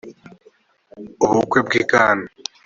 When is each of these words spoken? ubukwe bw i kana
ubukwe 1.25 1.59
bw 1.65 1.71
i 1.81 1.83
kana 1.91 2.25